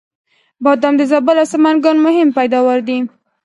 [0.63, 2.97] بادام د زابل او سمنګان مهم پیداوار دی